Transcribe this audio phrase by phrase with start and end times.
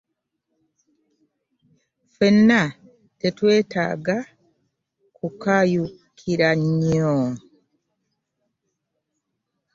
[2.11, 2.61] ffenna
[3.19, 4.17] tetwetaaga
[5.15, 7.15] kukaayuukira nnyo